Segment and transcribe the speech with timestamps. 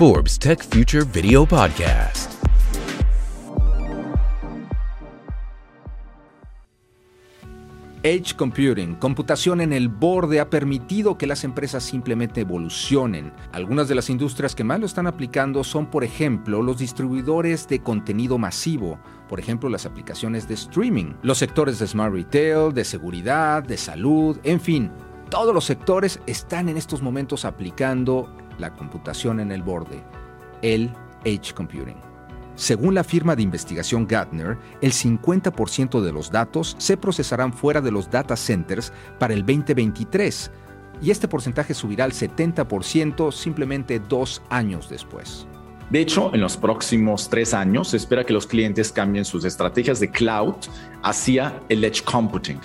[0.00, 2.32] Forbes Tech Future Video Podcast.
[8.02, 13.34] Edge Computing, computación en el borde, ha permitido que las empresas simplemente evolucionen.
[13.52, 17.82] Algunas de las industrias que más lo están aplicando son, por ejemplo, los distribuidores de
[17.82, 18.98] contenido masivo,
[19.28, 24.38] por ejemplo, las aplicaciones de streaming, los sectores de smart retail, de seguridad, de salud,
[24.44, 24.90] en fin,
[25.28, 30.02] todos los sectores están en estos momentos aplicando la computación en el borde,
[30.62, 30.92] el
[31.24, 31.96] Edge Computing.
[32.54, 37.90] Según la firma de investigación Gartner, el 50% de los datos se procesarán fuera de
[37.90, 40.50] los data centers para el 2023
[41.00, 45.46] y este porcentaje subirá al 70% simplemente dos años después.
[45.90, 49.98] De hecho, en los próximos tres años se espera que los clientes cambien sus estrategias
[49.98, 50.54] de cloud
[51.02, 52.60] hacia el edge computing.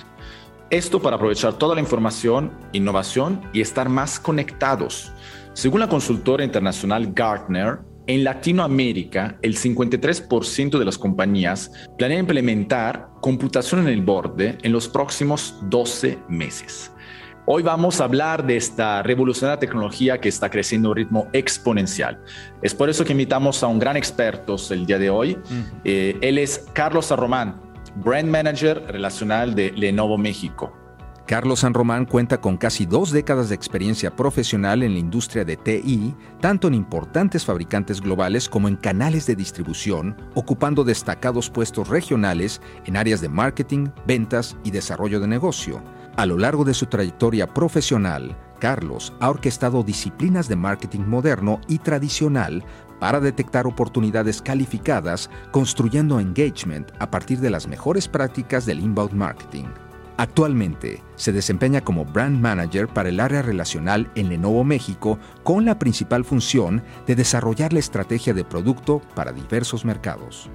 [0.69, 5.11] Esto para aprovechar toda la información, innovación y estar más conectados.
[5.55, 13.79] Según la consultora internacional Gartner, en Latinoamérica, el 53% de las compañías planean implementar computación
[13.79, 16.91] en el borde en los próximos 12 meses.
[17.45, 22.21] Hoy vamos a hablar de esta revolucionaria tecnología que está creciendo a un ritmo exponencial.
[22.61, 25.37] Es por eso que invitamos a un gran experto el día de hoy.
[25.85, 27.61] Eh, él es Carlos Arromán,
[27.95, 30.84] Brand Manager Relacional de Lenovo México.
[31.27, 35.57] Carlos San Román cuenta con casi dos décadas de experiencia profesional en la industria de
[35.57, 42.61] TI, tanto en importantes fabricantes globales como en canales de distribución, ocupando destacados puestos regionales
[42.85, 45.81] en áreas de marketing, ventas y desarrollo de negocio.
[46.15, 51.79] A lo largo de su trayectoria profesional, Carlos ha orquestado disciplinas de marketing moderno y
[51.79, 52.63] tradicional
[52.99, 59.65] para detectar oportunidades calificadas, construyendo engagement a partir de las mejores prácticas del inbound marketing.
[60.17, 65.77] Actualmente se desempeña como Brand Manager para el área relacional en Lenovo México con la
[65.77, 70.49] principal función de desarrollar la estrategia de producto para diversos mercados.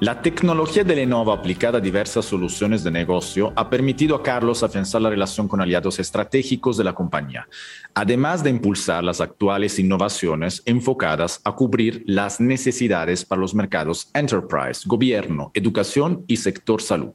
[0.00, 5.00] La tecnología de Lenovo aplicada a diversas soluciones de negocio ha permitido a Carlos afianzar
[5.00, 7.48] la relación con aliados estratégicos de la compañía,
[7.94, 14.82] además de impulsar las actuales innovaciones enfocadas a cubrir las necesidades para los mercados enterprise,
[14.84, 17.14] gobierno, educación y sector salud.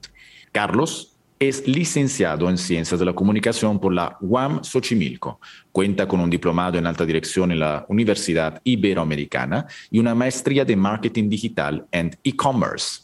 [0.52, 1.09] Carlos
[1.40, 5.40] es licenciado en Ciencias de la Comunicación por la UAM Xochimilco.
[5.72, 10.76] Cuenta con un diplomado en alta dirección en la Universidad Iberoamericana y una maestría de
[10.76, 13.04] Marketing Digital and E-Commerce.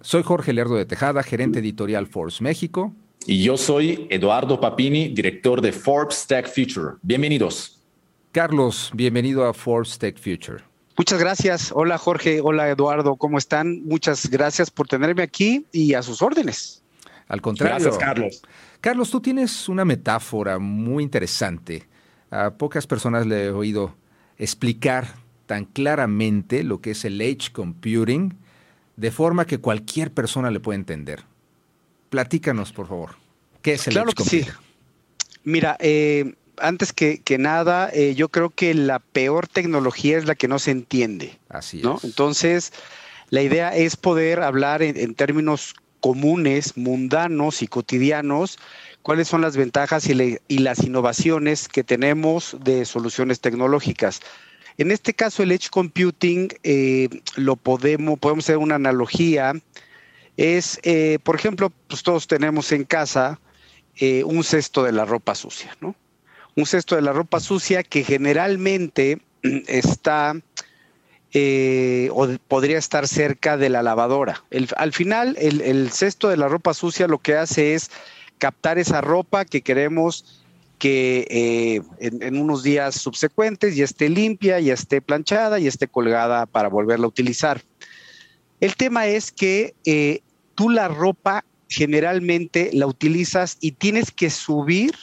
[0.00, 2.94] Soy Jorge Lerdo de Tejada, gerente editorial Forbes México.
[3.26, 6.94] Y yo soy Eduardo Papini, director de Forbes Tech Future.
[7.02, 7.82] Bienvenidos.
[8.32, 10.64] Carlos, bienvenido a Forbes Tech Future.
[10.96, 11.72] Muchas gracias.
[11.74, 13.84] Hola Jorge, hola Eduardo, ¿cómo están?
[13.84, 16.82] Muchas gracias por tenerme aquí y a sus órdenes.
[17.28, 17.76] Al contrario.
[17.76, 18.42] Gracias, Carlos.
[18.80, 21.86] Carlos, tú tienes una metáfora muy interesante.
[22.30, 23.94] A pocas personas le he oído
[24.38, 25.14] explicar
[25.46, 28.36] tan claramente lo que es el edge computing,
[28.96, 31.24] de forma que cualquier persona le pueda entender.
[32.10, 33.16] Platícanos, por favor.
[33.62, 34.44] ¿Qué es el claro edge que computing?
[34.44, 34.60] sí.
[35.44, 40.34] Mira, eh, antes que, que nada, eh, yo creo que la peor tecnología es la
[40.34, 41.38] que no se entiende.
[41.48, 41.96] Así ¿no?
[41.98, 42.04] es.
[42.04, 42.72] Entonces,
[43.30, 48.58] la idea es poder hablar en, en términos comunes, mundanos y cotidianos,
[49.02, 54.20] cuáles son las ventajas y, las innovaciones que tenemos de soluciones tecnológicas.
[54.78, 59.52] En este caso, el Edge Computing, eh, lo podemos, podemos hacer una analogía,
[60.36, 63.40] es, eh, por ejemplo, pues todos tenemos en casa
[63.98, 65.94] eh, un cesto de la ropa sucia, ¿no?
[66.54, 70.34] Un cesto de la ropa sucia que generalmente está
[71.38, 74.42] eh, o podría estar cerca de la lavadora.
[74.78, 77.90] Al final, el, cesto de la ropa sucia lo que hace es
[78.38, 80.42] captar esa ropa que queremos
[80.78, 85.88] que eh, en, en unos días subsecuentes ya esté limpia, ya esté planchada, ya esté
[85.88, 87.60] colgada para volverla a utilizar.
[88.60, 90.20] El tema es que eh,
[90.54, 94.94] tú la ropa generalmente la utilizas y tienes que subir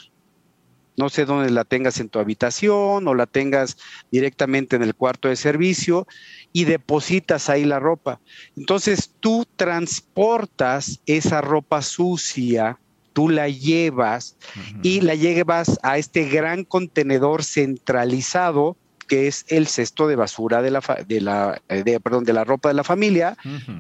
[0.96, 3.78] no sé dónde la tengas en tu habitación o la tengas
[4.12, 6.08] directamente en el cuarto de servicio
[6.52, 8.20] y depositas ahí la ropa.
[8.56, 12.80] Entonces tú transportas esa ropa sucia,
[13.14, 14.38] tú la llevas
[14.82, 18.78] y la llevas a este gran contenedor centralizado
[19.08, 22.46] que es el cesto de basura de la, de la, eh, de- perdón, de la
[22.46, 23.36] ropa de la familia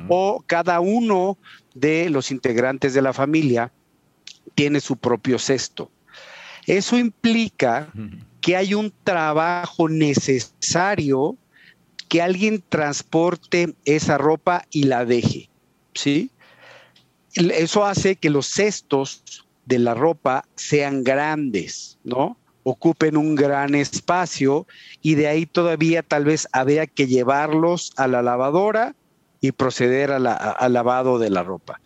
[0.09, 1.37] o cada uno
[1.73, 3.71] de los integrantes de la familia
[4.53, 5.89] tiene su propio cesto.
[6.67, 7.91] Eso implica
[8.41, 11.37] que hay un trabajo necesario
[12.09, 15.49] que alguien transporte esa ropa y la deje,
[15.93, 16.29] ¿sí?
[17.33, 19.23] Eso hace que los cestos
[19.65, 22.37] de la ropa sean grandes, ¿no?
[22.63, 24.65] ocupen un gran espacio
[25.01, 28.95] y de ahí todavía tal vez había que llevarlos a la lavadora
[29.41, 31.81] y proceder al lavado de la ropa.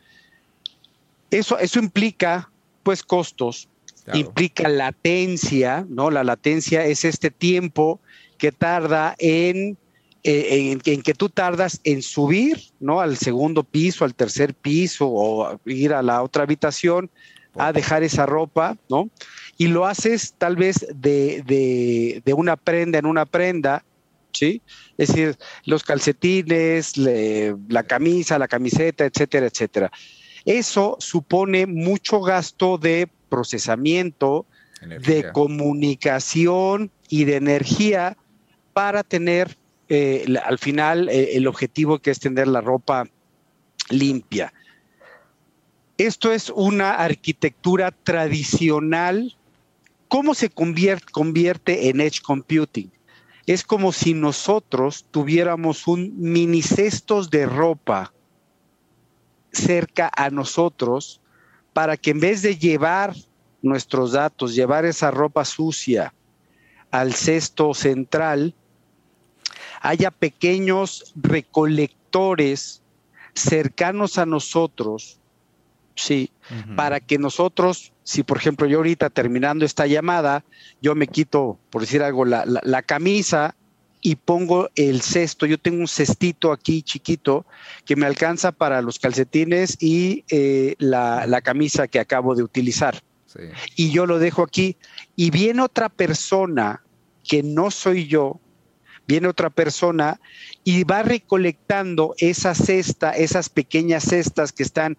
[1.31, 2.51] Eso, eso implica
[2.83, 3.67] pues costos,
[4.13, 6.09] implica latencia, ¿no?
[6.09, 7.99] La latencia es este tiempo
[8.37, 9.77] que tarda en,
[10.23, 13.01] eh, en, que tú tardas en subir, ¿no?
[13.01, 17.09] Al segundo piso, al tercer piso o ir a la otra habitación
[17.55, 19.09] a dejar esa ropa, ¿no?
[19.57, 23.83] Y lo haces tal vez de, una prenda en una prenda,
[24.31, 24.61] ¿sí?
[24.97, 29.91] Es decir, los calcetines, la camisa, la camiseta, etcétera, etcétera.
[30.45, 34.45] Eso supone mucho gasto de procesamiento,
[34.81, 38.15] de comunicación y de energía
[38.73, 39.57] para tener
[39.89, 43.07] eh, al final eh, el objetivo que es tener la ropa
[43.89, 44.53] limpia.
[45.97, 49.35] Esto es una arquitectura tradicional.
[50.09, 52.91] ¿Cómo se convierte, convierte en edge computing?
[53.47, 58.13] Es como si nosotros tuviéramos un mini cestos de ropa
[59.51, 61.21] cerca a nosotros
[61.77, 63.13] para que en vez de llevar
[63.61, 66.11] nuestros datos, llevar esa ropa sucia
[66.89, 68.55] al cesto central,
[69.81, 72.81] haya pequeños recolectores
[73.35, 75.19] cercanos a nosotros,
[75.93, 76.31] sí,
[76.75, 80.43] para que nosotros, si por ejemplo yo ahorita terminando esta llamada,
[80.81, 83.55] yo me quito, por decir algo, la, la camisa
[84.01, 85.45] y pongo el cesto.
[85.45, 87.45] Yo tengo un cestito aquí chiquito
[87.85, 93.01] que me alcanza para los calcetines y eh, la, camisa que acabo de utilizar.
[93.75, 94.77] Y yo lo dejo aquí.
[95.15, 96.81] Y viene otra persona
[97.23, 98.39] que no soy yo,
[99.07, 100.19] viene otra persona
[100.63, 104.97] y va recolectando esa cesta, esas pequeñas cestas que están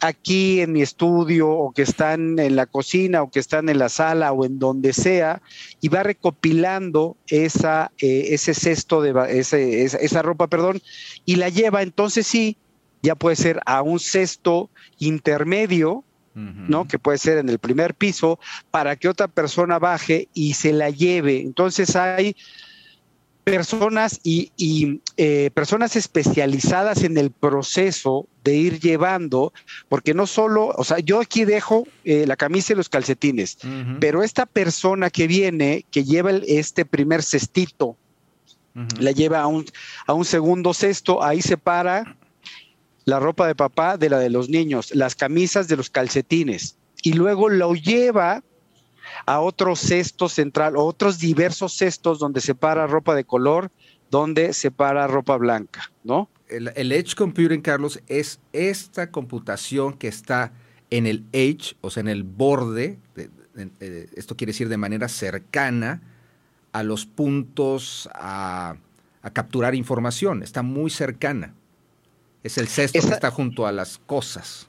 [0.00, 3.88] aquí en mi estudio o que están en la cocina o que están en la
[3.88, 5.42] sala o en donde sea
[5.80, 10.80] y va recopilando esa, eh, ese cesto de esa, ropa, perdón,
[11.24, 12.56] y la lleva, entonces sí,
[13.02, 16.88] ya puede ser a un cesto intermedio, ¿no?
[16.88, 18.38] Que puede ser en el primer piso,
[18.70, 21.42] para que otra persona baje y se la lleve.
[21.42, 22.36] Entonces hay
[23.44, 29.52] personas y, eh, personas especializadas en el proceso de ir llevando,
[29.88, 33.58] porque no solo, o sea, yo aquí dejo eh, la camisa y los calcetines,
[34.00, 37.96] pero esta persona que viene, que lleva este primer cestito,
[38.98, 39.66] la lleva a un,
[40.06, 42.16] a un segundo cesto, ahí separa
[43.04, 47.14] la ropa de papá de la de los niños, las camisas de los calcetines, y
[47.14, 48.42] luego lo lleva
[49.26, 53.70] a otro cesto central, otros diversos cestos donde se para ropa de color,
[54.10, 56.28] donde se para ropa blanca, ¿no?
[56.48, 60.52] El, Edge Computing, Carlos, es esta computación que está
[60.90, 62.98] en el edge, o sea, en el borde,
[64.14, 66.02] esto quiere decir de manera cercana
[66.72, 68.76] a los puntos a,
[69.32, 71.54] capturar información, está muy cercana.
[72.42, 74.68] Es el cesto que está junto a las cosas.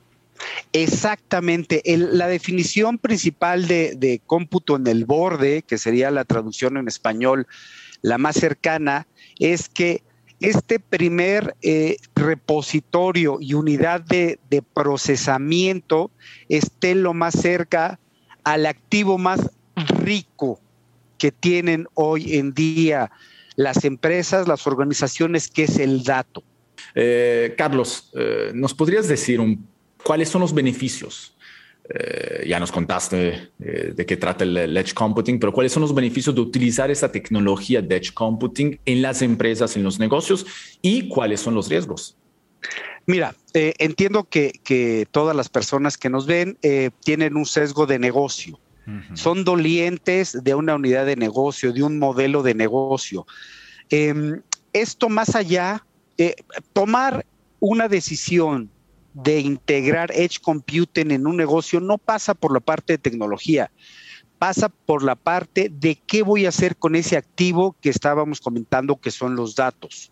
[0.72, 1.82] Exactamente.
[1.86, 7.48] la definición principal de, cómputo en el borde, que sería la traducción en español
[8.02, 9.08] la más cercana,
[9.40, 10.04] es que
[10.40, 14.40] este primer eh, repositorio y unidad de,
[14.74, 16.12] procesamiento
[16.50, 18.00] esté lo más cerca
[18.44, 20.60] al activo más rico
[21.18, 23.12] que tienen hoy en día
[23.56, 26.44] las empresas, las organizaciones, que es el dato.
[26.96, 29.73] Eh, Carlos, eh, ¿nos podrías decir un
[30.04, 31.34] ¿Cuáles son los beneficios?
[31.90, 35.94] Eh, ya nos contaste eh, de qué trata el, Edge Computing, pero ¿cuáles son los
[35.94, 40.46] beneficios de utilizar esa tecnología de Edge Computing en las empresas, en los negocios
[40.82, 42.16] y cuáles son los riesgos?
[43.06, 46.58] Mira, eh, entiendo que, todas las personas que nos ven
[47.04, 48.60] tienen un sesgo de negocio.
[49.14, 53.26] Son dolientes de una unidad de negocio, de un modelo de negocio.
[53.90, 54.42] Em,
[54.74, 55.86] esto más allá,
[56.74, 57.26] tomar
[57.62, 58.70] una decisión
[59.14, 63.72] de integrar Edge Computing en un negocio no pasa por la parte de tecnología,
[64.40, 69.00] pasa por la parte de qué voy a hacer con ese activo que estábamos comentando
[69.00, 70.12] que son los datos.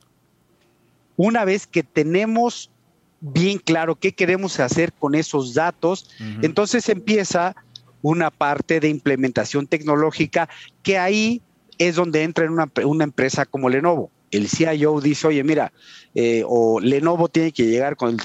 [1.17, 2.71] Una vez que tenemos
[3.19, 6.09] bien claro qué queremos hacer con esos datos,
[6.41, 7.55] entonces empieza
[8.01, 10.49] una parte de implementación tecnológica
[10.81, 11.41] que ahí
[11.77, 15.71] es donde entra en una, una empresa como Lenovo el CIO dice, oye, mira,
[16.15, 18.17] eh, o Lenovo tiene que llegar con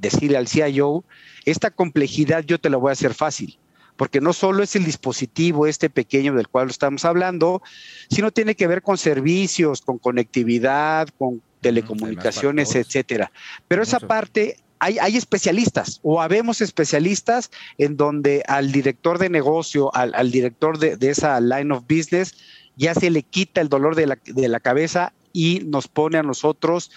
[0.00, 1.04] decirle al CIO,
[1.44, 3.58] esta complejidad yo te la voy a hacer fácil,
[3.96, 7.62] porque no solo es el dispositivo este pequeño del cual estamos hablando,
[8.10, 13.30] sino tiene que ver con servicios, con conectividad, con telecomunicaciones, etcétera.
[13.68, 19.94] Pero esa parte hay, hay, especialistas o habemos especialistas en donde al director de negocio,
[19.94, 22.34] al, director de, esa line of business,
[22.76, 24.06] ya se le quita el dolor de
[24.48, 26.90] la, cabeza y nos pone a nosotros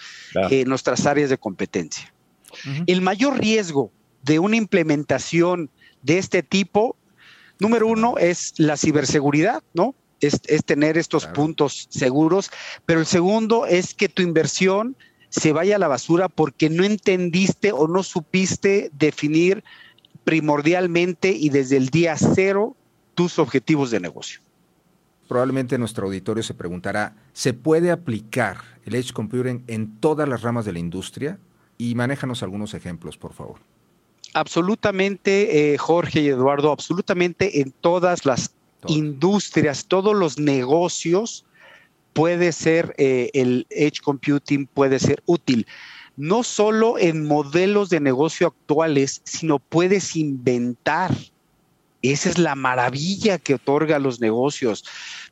[0.50, 2.12] en nuestras áreas de competencia.
[2.86, 3.90] El mayor riesgo
[4.22, 5.70] de una implementación
[6.02, 6.96] de este tipo,
[7.58, 9.94] número uno, es la ciberseguridad, ¿no?
[10.20, 12.50] Es, tener estos puntos seguros,
[12.86, 14.96] pero el segundo es que tu inversión
[15.28, 19.64] se vaya a la basura porque no entendiste o no supiste definir
[20.22, 22.76] primordialmente y desde el día cero
[23.14, 24.40] tus objetivos de negocio.
[25.28, 30.64] Probablemente nuestro auditorio se preguntará, ¿se puede aplicar el Edge Computing en todas las ramas
[30.64, 31.38] de la industria?
[31.78, 33.60] Y manéjanos algunos ejemplos, por favor.
[34.34, 38.54] Absolutamente, eh, Jorge y Eduardo, absolutamente en todas las
[38.88, 41.44] industrias, todos los negocios,
[42.12, 45.66] puede ser eh, el Edge Computing, puede ser útil.
[46.16, 51.14] No solo en modelos de negocio actuales, sino puedes inventar.
[52.12, 54.84] Esa es la maravilla que otorga los negocios.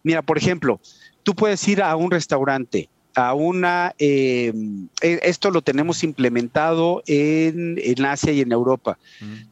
[0.03, 0.81] Mira, por ejemplo,
[1.23, 7.79] tú puedes ir a un restaurante, a una, em, e, esto lo tenemos implementado en,
[8.05, 8.99] Asia y en Europa.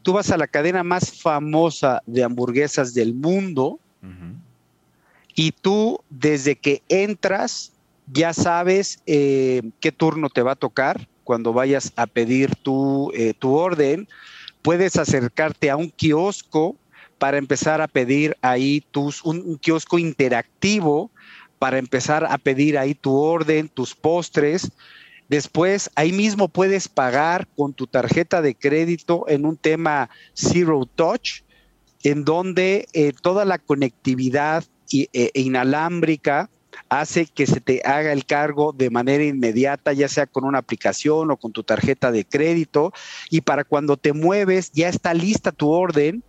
[0.01, 3.79] Tú vas a la cadena más famosa de hamburguesas del mundo
[5.35, 7.71] y tú desde que entras
[8.11, 13.33] ya sabes eh, qué turno te va a tocar cuando vayas a pedir tu, eh,
[13.37, 14.07] tu orden.
[14.63, 16.75] Puedes acercarte a un kiosco
[17.21, 21.11] para empezar a pedir ahí tus, un kiosco interactivo
[21.59, 24.71] para empezar a pedir ahí tu orden, tus postres.
[25.29, 31.43] Después, ahí mismo puedes pagar con tu tarjeta de crédito en un tema Zero Touch,
[32.01, 36.49] en donde eh, toda la conectividad e, inalámbrica
[36.89, 41.29] hace que se te haga el cargo de manera inmediata, ya sea con una aplicación
[41.29, 42.91] o con tu tarjeta de crédito,
[43.29, 46.23] y para cuando te mueves ya está lista tu orden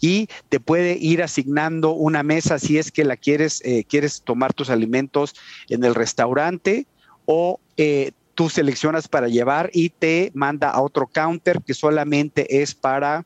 [0.00, 4.52] y te puede ir asignando una mesa si es que la quieres, eh, quieres tomar
[4.52, 5.34] tus alimentos
[5.68, 6.86] en el restaurante
[7.26, 12.74] o eh, tú seleccionas para llevar y te manda a otro counter que solamente es
[12.74, 13.24] para,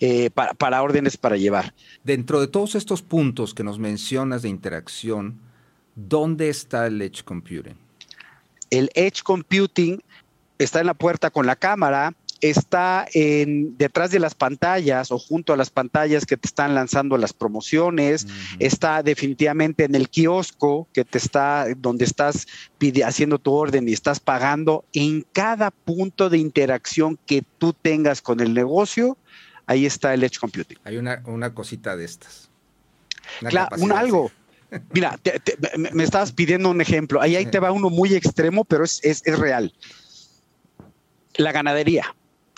[0.00, 1.74] eh, para, para, órdenes para llevar.
[2.02, 5.40] Dentro de todos estos puntos que nos mencionas de interacción,
[5.94, 7.78] ¿dónde está el Edge Computing?
[8.70, 10.02] El Edge Computing
[10.58, 12.14] está en la puerta con la cámara,
[12.50, 17.16] está en, detrás de las pantallas o junto a las pantallas que te están lanzando
[17.16, 18.26] las promociones,
[18.58, 22.46] está definitivamente en el kiosco que te está, donde estás
[23.02, 24.84] haciendo tu orden y estás pagando.
[24.92, 29.16] En cada punto de interacción que tú tengas con el negocio,
[29.64, 30.78] ahí está el Edge Computing.
[30.84, 32.50] Hay una, cosita de estas.
[33.40, 34.30] claro, un algo.
[34.92, 35.18] Mira,
[35.94, 37.22] me, estabas pidiendo un ejemplo.
[37.22, 39.72] Ahí, ahí te va uno muy extremo, pero es, es, es real.
[41.36, 42.14] La ganadería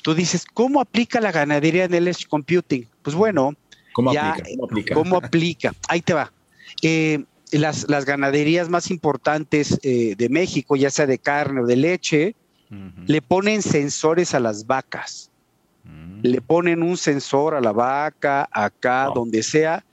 [0.07, 2.87] Tú dices, ¿cómo aplica la ganadería en el Edge Computing?
[3.03, 3.57] Pues bueno,
[3.93, 4.95] ¿Cómo, aplica?
[4.95, 5.75] ¿Cómo aplica?
[5.89, 6.33] Ahí te va.
[6.81, 11.75] Eh, las, las, ganaderías más importantes eh, de México, ya sea de carne o de
[11.75, 12.37] leche,
[13.05, 15.33] le ponen sensores a las vacas.
[15.83, 16.21] Mm.
[16.23, 19.85] Le ponen un sensor a la vaca, acá, donde sea.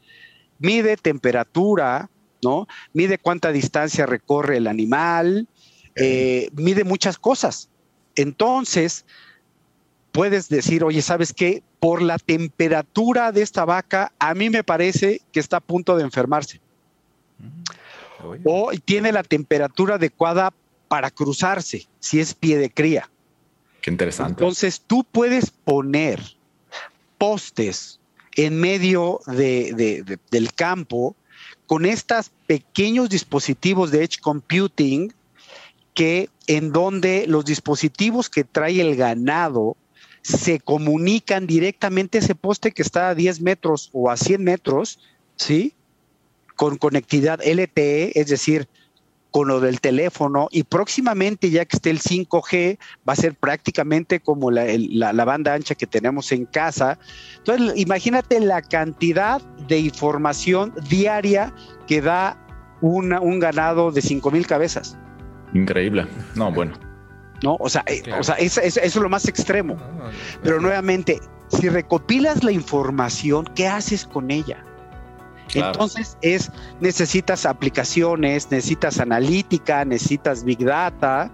[0.60, 2.08] Mide temperatura,
[2.44, 2.68] ¿no?
[2.94, 5.48] Mide cuánta distancia recorre el animal,
[5.96, 7.68] eh, mide muchas cosas.
[8.16, 9.08] Entonces,
[10.14, 11.64] puedes decir, oye, ¿sabes qué?
[11.80, 16.04] Por la temperatura de esta vaca, a mí me parece que está a punto de
[16.04, 16.62] enfermarse.
[17.40, 20.54] Mm, o tiene la temperatura adecuada
[20.88, 23.10] para cruzarse, si es pie de cría.
[23.82, 24.32] Qué interesante.
[24.32, 26.22] Entonces tú puedes poner
[27.18, 28.00] postes
[28.36, 31.16] en medio del campo
[31.66, 35.12] con estos pequeños dispositivos de Edge Computing
[35.96, 39.76] que en donde los dispositivos que trae el ganado
[40.24, 45.00] se comunican directamente ese poste que está a 10 metros o a 100 metros,
[45.36, 45.74] ¿sí?
[46.56, 48.68] Con conectividad LTE, es decir,
[49.32, 52.78] con lo del teléfono y próximamente ya que esté el 5G
[53.08, 57.00] va a ser prácticamente como la, banda ancha que tenemos en casa.
[57.40, 61.54] Entonces imagínate la cantidad de información diaria
[61.88, 62.38] que da
[62.82, 64.96] un ganado de 5 mil cabezas.
[65.54, 66.06] Increíble.
[66.36, 66.93] No, bueno.
[67.44, 67.58] ¿No?
[67.60, 69.78] O sea, eh, o sea eso, es lo más extremo.
[70.42, 71.20] Pero nuevamente,
[71.50, 74.64] si recopilas la información, ¿qué haces con ella?
[75.54, 81.30] Entonces es, necesitas aplicaciones, necesitas analítica, necesitas big data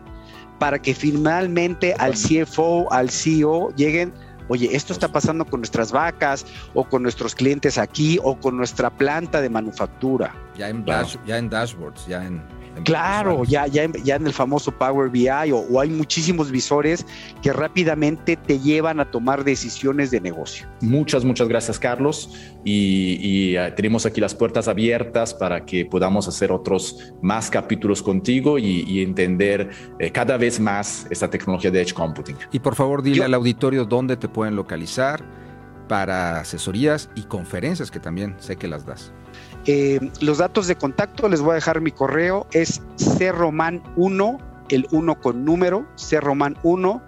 [0.58, 4.12] para que finalmente al CFO, al CEO lleguen,
[4.50, 8.90] oye, esto está pasando con nuestras vacas o con nuestros clientes aquí o con nuestra
[8.90, 10.36] planta de manufactura.
[10.58, 10.84] Ya en,
[11.26, 12.44] ya en dashboards, ya en
[12.84, 17.06] Claro, ya, ya, ya en el famoso Power BI o, hay muchísimos visores
[17.42, 20.68] que rápidamente te llevan a tomar decisiones de negocio.
[20.82, 22.32] Muchas, muchas gracias, Carlos.
[22.64, 28.58] Y, eh, tenemos aquí las puertas abiertas para que podamos hacer otros más capítulos contigo
[28.58, 32.36] y, entender eh, cada vez más esta tecnología de Edge Computing.
[32.52, 35.24] Y por favor, dile al auditorio dónde te pueden localizar
[35.88, 39.12] para asesorías y conferencias que también sé que las das.
[39.72, 45.22] Eh, los datos de contacto, les voy a dejar mi correo, es crroman1, el 1
[45.22, 47.02] con número, crroman1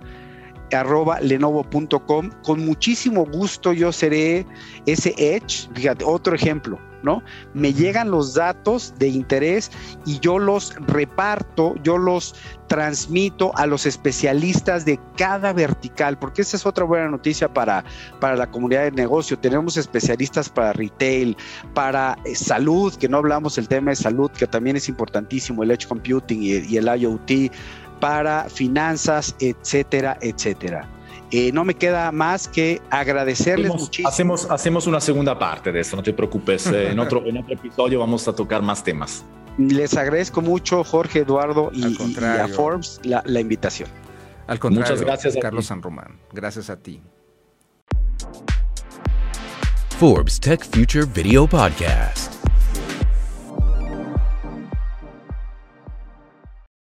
[0.72, 2.30] arroba lenovo.com.
[2.44, 4.46] Con muchísimo gusto yo seré
[4.86, 5.70] ese Edge.
[5.74, 6.80] Fíjate, otro ejemplo.
[7.02, 7.24] ¿no?
[7.56, 9.72] Me llegan los datos de interés
[10.06, 12.36] y yo los reparto, yo los
[12.68, 17.86] transmito a los especialistas de cada vertical, porque esa es otra buena noticia para,
[18.20, 19.38] para la comunidad de negocio.
[19.38, 21.38] Tenemos especialistas para retail,
[21.76, 25.70] para eh, salud, que no hablamos del tema de salud, que también es importantísimo, el
[25.70, 27.54] edge computing y, y el IoT,
[28.00, 30.90] para finanzas, etcétera, etcétera.
[31.30, 34.10] Eh, no me queda más que agradecerles muchísimo.
[34.10, 36.66] Hacemos, hacemos una segunda parte de eso, no te preocupes.
[36.66, 39.24] Eh, en, otro, en otro episodio vamos a tocar más temas.
[39.60, 43.88] Les agradezco mucho, Jorge, Eduardo y, a Forbes la, la, invitación.
[44.52, 46.20] Al contrario, Muchas gracias, Carlos San Román.
[46.34, 47.02] Gracias a ti.
[49.98, 52.31] Forbes Tech Future Video Podcast.